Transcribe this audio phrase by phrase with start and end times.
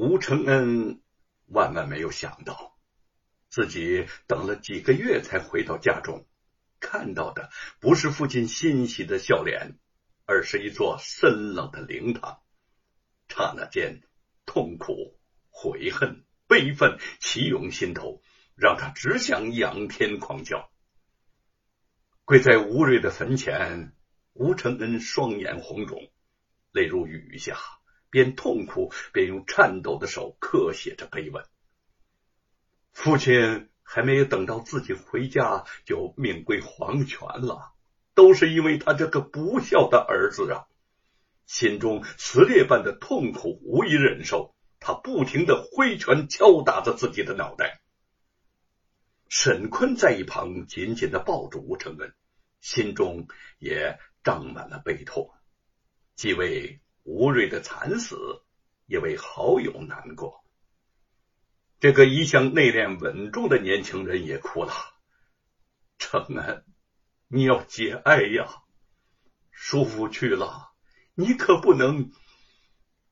[0.00, 1.02] 吴承恩
[1.46, 2.78] 万万没有想到，
[3.48, 6.24] 自己等了几个月才回到家中，
[6.78, 9.76] 看到的不是父亲欣喜的笑脸，
[10.24, 12.40] 而是一座深冷的灵堂。
[13.28, 14.04] 刹那间，
[14.46, 15.18] 痛苦、
[15.50, 18.22] 悔恨、悲愤齐涌心头，
[18.54, 20.70] 让他只想仰天狂叫。
[22.24, 23.96] 跪在吴瑞的坟前，
[24.32, 26.08] 吴承恩双眼红肿，
[26.70, 27.58] 泪如雨下。
[28.10, 31.44] 边痛苦边用颤抖的手刻写着碑文。
[32.92, 37.72] 父亲还没有等到自己回家，就命归黄泉了，
[38.14, 40.66] 都是因为他这个不孝的儿子啊！
[41.46, 47.80] 心中撕裂般的痛苦无以忍受，他不停的挥拳敲打着自己的脑袋。
[49.28, 52.14] 沈坤在一旁紧紧的抱住吴承恩，
[52.60, 55.30] 心中也胀满了悲痛，
[56.16, 56.80] 既为。
[57.08, 58.42] 吴瑞的惨死
[58.84, 60.44] 也为好友难过。
[61.80, 64.74] 这个一向内敛稳重的年轻人也哭了。
[65.96, 66.66] 承恩，
[67.26, 68.62] 你要节哀呀！
[69.50, 70.70] 叔父去了，
[71.14, 72.12] 你可不能。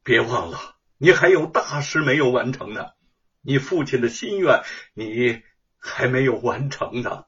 [0.03, 2.91] 别忘了，你还有大事没有完成呢。
[3.41, 5.42] 你父亲的心愿，你
[5.78, 7.25] 还没有完成呢。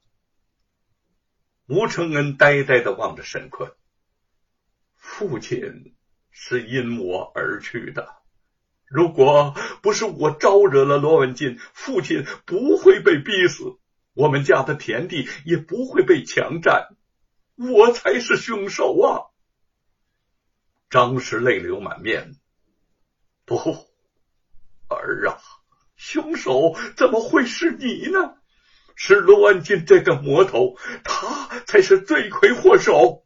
[1.67, 3.73] 吴承恩呆呆的望着沈坤，
[4.97, 5.95] 父亲。
[6.41, 8.15] 是因我而去的。
[8.87, 13.77] 如果不是我招惹了罗文进，父亲不会被逼死，
[14.15, 16.97] 我们家的田地也不会被强占。
[17.57, 19.35] 我才是凶手啊！
[20.89, 22.37] 张氏泪流满面。
[23.45, 23.57] 不，
[24.89, 25.37] 儿啊，
[25.97, 28.37] 凶手怎么会是你呢？
[28.95, 33.25] 是罗文进这个魔头，他才是罪魁祸首。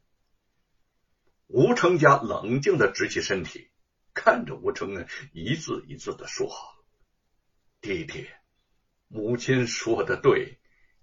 [1.55, 3.69] 吴成家冷静的直起身体，
[4.15, 6.51] 看着吴承恩，一字一字的说
[7.83, 8.27] ：“弟弟，
[9.07, 10.59] 母亲说的对，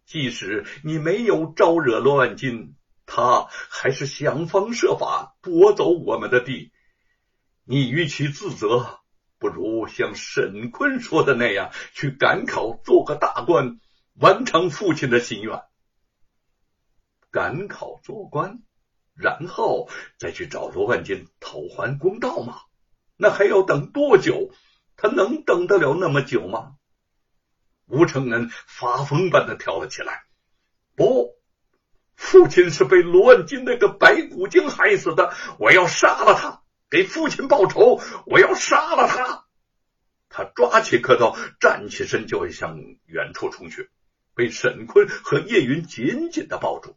[0.07, 6.71] 即使你没有招惹罗万金，他还是想方设法夺走我们的地。
[7.63, 9.01] 你与其自责，
[9.37, 13.79] 不如像沈坤说的那样，去赶考，做个大官，
[14.15, 15.61] 完成父亲的心愿。
[17.29, 18.63] 赶考做官。”
[19.19, 22.61] 然后再去找罗万金讨还公道吗？
[23.17, 24.51] 那还要等多久？
[24.95, 26.75] 他能等得了那么久吗？
[27.85, 30.23] 吴承恩发疯般的跳了起来。
[30.95, 31.35] 不，
[32.15, 38.01] 父亲是被罗万金那个白骨精害死的，我要杀了他，给父亲报仇！
[38.25, 39.45] 我要杀了他！
[40.29, 43.89] 他抓起刻刀，站起身就要向远处冲去，
[44.33, 46.95] 被沈坤和叶云紧紧的抱住。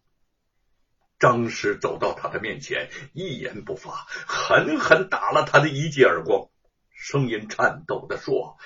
[1.23, 6.49] 张氏走到他的面前，一言不发，狠狠打了他的一记耳光，
[6.91, 8.59] 声音颤抖的说：“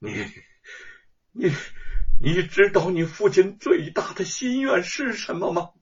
[0.00, 0.32] 你，
[1.30, 1.52] 你，
[2.18, 5.72] 你知道你父亲最大的心愿是什么吗？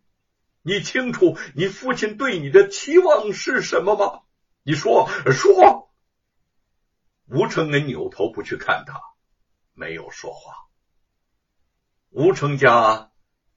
[0.63, 4.23] 你清楚你父亲对你的期望是什么吗？
[4.65, 5.95] 你说说。”
[7.31, 9.01] 吴承恩扭头不去看他，
[9.73, 10.67] 没有说话。
[12.11, 13.13] 吴成家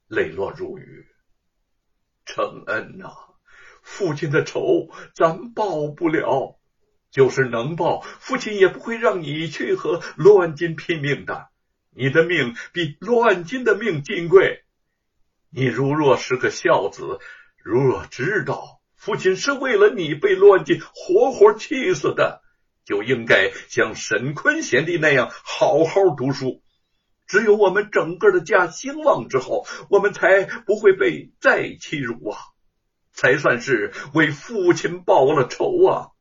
[0.05, 1.07] 泪落如雨。
[2.33, 3.11] 承恩呐，
[3.81, 6.57] 父亲的仇咱报不了，
[7.11, 11.49] 就是能报，父亲也不会让你去和乱金拼命的。
[11.93, 14.63] 你的命比乱金的命金贵。
[15.49, 17.19] 你如若是个孝子，
[17.61, 22.41] 如若知道父亲是为了你被乱金活活气死的，
[22.85, 26.63] 就应该像沈坤贤弟那样好好读书。
[27.31, 32.37] 只有我们整个的家兴旺之后，我们才不会被再欺辱啊，
[33.13, 36.11] 才算是为父亲报了仇啊！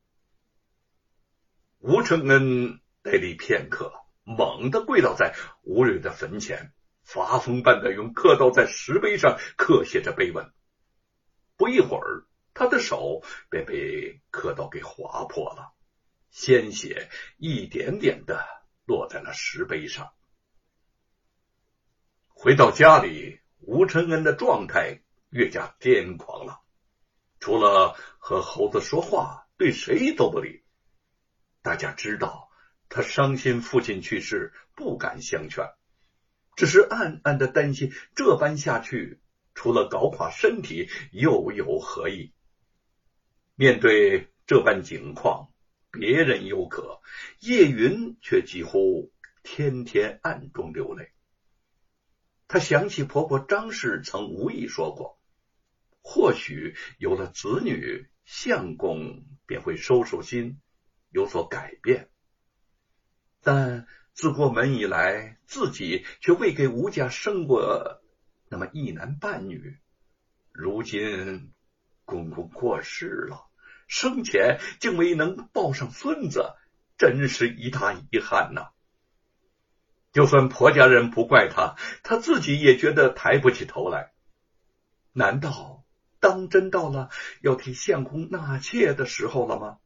[1.79, 3.91] 吴承恩呆立片刻，
[4.23, 6.71] 猛地跪倒在吴瑞的坟前，
[7.03, 10.49] 发疯般的用刻刀在石碑上刻写着碑文。
[11.57, 12.23] 不一会儿，
[12.53, 15.73] 他的手便被刻刀给划破了，
[16.29, 18.45] 鲜血一点点的
[18.85, 20.13] 落在了石碑上。
[22.43, 26.61] 回到家里，吴承恩的状态越加癫狂了。
[27.39, 30.63] 除了和猴子说话，对谁都不理。
[31.61, 32.49] 大家知道
[32.89, 35.69] 他伤心父亲去世，不敢相劝，
[36.55, 39.21] 只是暗暗的担心这般下去，
[39.53, 42.33] 除了搞垮身体，又有何意？
[43.53, 45.51] 面对这般境况，
[45.91, 47.01] 别人犹可，
[47.41, 49.11] 叶云却几乎
[49.43, 51.10] 天天暗中流泪。
[52.51, 55.17] 他想起婆婆张氏曾无意说过，
[56.01, 60.59] 或许有了子女，相公便会收收心，
[61.11, 62.09] 有所改变。
[63.41, 68.01] 但自过门以来，自己却未给吴家生过
[68.49, 69.79] 那么一男半女。
[70.51, 71.53] 如今
[72.03, 73.47] 公公过世了，
[73.87, 76.53] 生前竟没能抱上孙子，
[76.97, 78.71] 真是一大遗憾呐！
[80.11, 84.11] 就算婆家人不怪他，他自己也觉得抬不起头来。
[85.13, 85.83] 难道
[86.19, 87.09] 当真到了
[87.41, 89.77] 要替相公纳妾的时候了吗？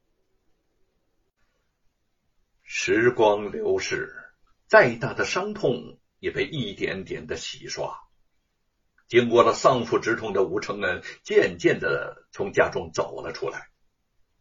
[2.62, 4.12] 时光流逝，
[4.66, 7.96] 再大的伤痛也被一点点的洗刷。
[9.06, 13.68] 经过了丧父之痛的吴承恩，渐渐的从家中走了出来。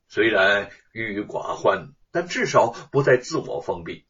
[0.08, 4.08] 虽然郁郁寡欢，但至少不再自我封闭。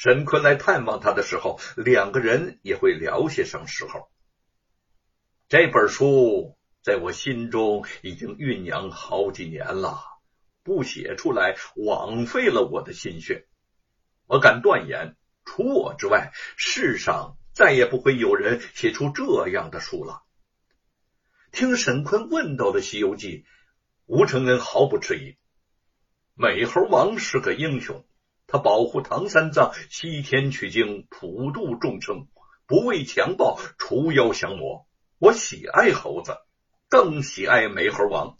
[0.00, 4.08] 沈坤来探望他的时候，两个人也会聊些什么时候。
[5.48, 9.98] 这本书在我心中已经酝酿好几年了，
[10.62, 13.48] 不写出来枉费了我的心血。
[14.28, 20.22] 我敢断言，除我之外，世上再也不会有人写出这样的书了。
[21.50, 23.38] 听沈坤问到的《西游记》，
[24.06, 25.36] 吴承恩毫不迟疑：
[26.34, 28.04] 美猴王是个英雄。
[28.50, 32.28] 他保护唐三藏西天取经，普度众生，
[32.66, 34.86] 不畏强暴，除妖降魔。
[35.18, 36.38] 我喜爱猴子，
[36.88, 38.38] 更喜爱美猴王。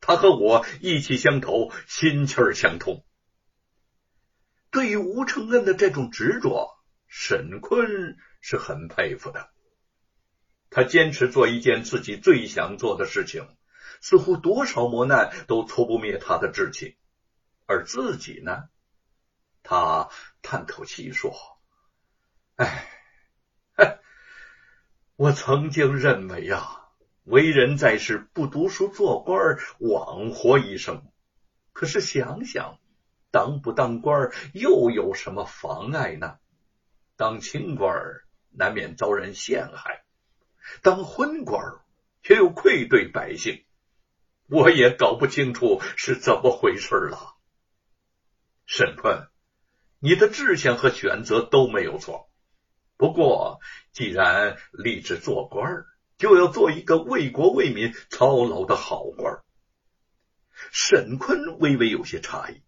[0.00, 3.04] 他和我意气相投，心气儿相通。
[4.72, 9.50] 对于吴承恩的这种执着，沈坤是很佩服的。
[10.68, 13.46] 他坚持做一件自己最想做的事情，
[14.00, 16.96] 似乎多少磨难都挫不灭他的志气。
[17.66, 18.64] 而自己呢？
[19.64, 20.10] 他
[20.42, 21.34] 叹口气说
[22.56, 22.86] ：“哎，
[25.16, 26.90] 我曾经认为啊，
[27.24, 31.10] 为人在世不读书做官，枉活一生。
[31.72, 32.78] 可是想想，
[33.30, 36.38] 当不当官又有什么妨碍呢？
[37.16, 38.20] 当清官
[38.50, 40.04] 难免遭人陷害，
[40.82, 41.80] 当昏官
[42.22, 43.64] 却又愧对百姓，
[44.46, 47.34] 我也搞不清楚是怎么回事了。”
[48.66, 49.26] 沈坤。
[50.04, 52.28] 你的志向和选择都没有错，
[52.98, 53.58] 不过
[53.90, 55.86] 既然立志做官
[56.18, 59.38] 就要做一个为国为民操劳的好官
[60.70, 62.62] 沈坤微微有些诧异，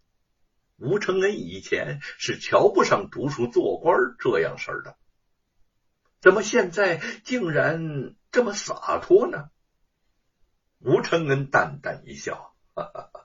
[0.79, 4.97] 吴承恩以前是瞧不上读书做官这样事儿的，
[6.23, 9.51] 怎么现在竟然这么洒脱呢？
[10.79, 13.16] 吴承恩淡淡一笑，哈哈哈。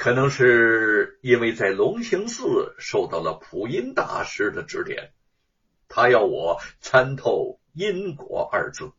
[0.00, 5.12] 可能是因为在龙兴寺受到了普音大师的指点，
[5.88, 8.92] 他要我参透“因果”二字。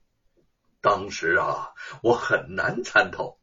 [0.80, 1.72] 当时啊，
[2.04, 3.40] 我很难参透。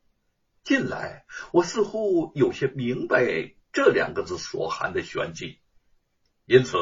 [0.63, 5.59] 近来，我似乎有些明白这两个字所含的玄机。
[6.47, 6.77] 因此，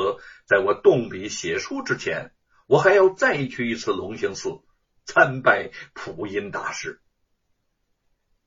[0.45, 2.33] 在我动笔写书之前，
[2.67, 4.61] 我还要再去一次龙兴寺
[5.07, 7.01] 参拜普音大师。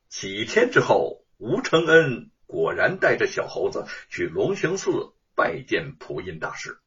[0.09, 1.25] 几天之后。
[1.39, 6.81] 吴承恩果然带着小猴子去龙兴寺拜见普音大师。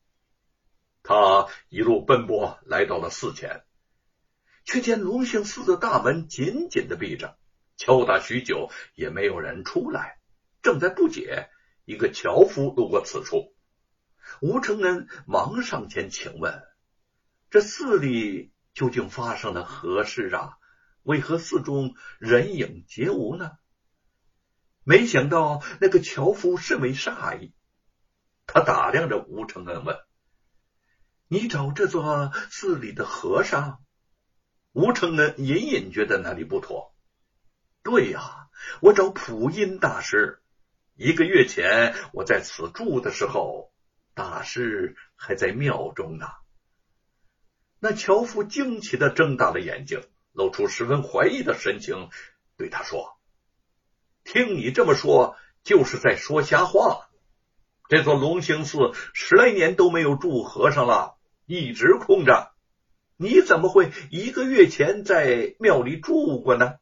[1.02, 3.64] 他一路奔波来到了寺前，
[4.66, 7.38] 却见龙兴寺的大门紧紧的闭着，
[7.78, 10.18] 敲打许久也没有人出来。
[10.60, 11.48] 正在不解，
[11.86, 13.54] 一个樵夫路过此处，
[14.42, 16.62] 吴承恩忙上前请问
[17.48, 20.58] ：“这寺里究竟发生了何事啊？
[21.04, 23.52] 为何寺中人影皆无呢？”
[24.84, 27.52] 没想到那个樵夫甚为诧异，
[28.46, 29.96] 他打量着吴承恩问
[31.28, 33.82] ：“你找这座寺里的和尚？”
[34.72, 36.94] 吴承恩隐隐觉得哪里不妥。
[37.82, 38.48] 对呀，
[38.80, 40.40] 我找普音大师。
[40.94, 43.72] 一个月前我在此住的时候，
[44.14, 46.26] 大师还在庙中呢。
[47.78, 52.10] 那樵夫惊奇的睁大了眼睛，露出十分怀疑的神情，
[52.56, 53.18] 对他说。
[54.24, 57.08] 听你这么说，就是在说瞎话。
[57.88, 62.52] 这座龙兴寺十来年都没有住和尚了，一直空着。
[63.16, 66.74] 你怎么会一个月前在庙里住过呢？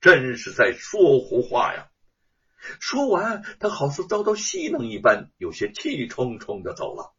[0.00, 1.88] 真是在说胡话呀！
[2.78, 7.14] 说完，他好似遭到戏弄一般，有些气冲冲的走了。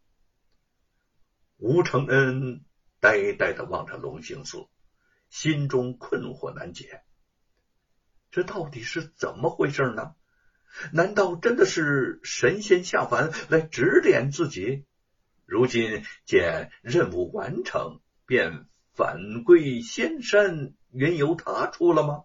[1.57, 2.63] 吴承恩
[2.99, 4.67] 呆呆的望着龙兴寺，
[5.29, 7.03] 心中困惑难解。
[8.31, 10.15] 这到底是怎么回事呢？
[10.93, 14.85] 难道真的是神仙下凡来指点自己？
[15.45, 22.23] 如今见任务完成，便返归仙山，云游他出了吗？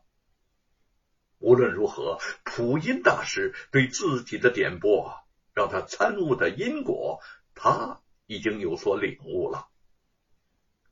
[1.39, 5.13] 无论如何，普音大师对自己的点拨
[5.53, 7.21] 让他参悟的因果，
[7.55, 9.67] 他已经有所领悟了。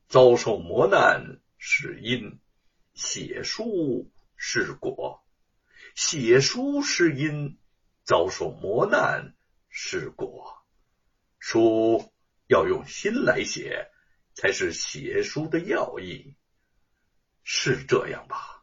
[0.08, 2.40] 遭受磨难是因，
[2.94, 5.22] 写书是果；
[5.94, 7.58] 写书是因，
[8.04, 9.34] 遭受磨难
[9.68, 10.64] 是果。
[11.38, 12.12] 书
[12.46, 13.90] 要用心来写，
[14.34, 16.36] 才是写书的要义，
[17.42, 18.53] 是这样吧？